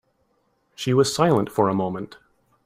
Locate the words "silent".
1.13-1.51